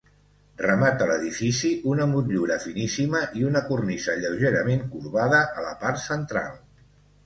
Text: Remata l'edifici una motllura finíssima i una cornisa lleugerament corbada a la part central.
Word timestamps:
Remata 0.61 1.07
l'edifici 1.11 1.69
una 1.91 2.07
motllura 2.15 2.59
finíssima 2.65 3.23
i 3.43 3.47
una 3.53 3.65
cornisa 3.71 4.19
lleugerament 4.25 4.85
corbada 4.97 5.47
a 5.63 5.71
la 5.71 5.81
part 5.87 6.07
central. 6.11 6.63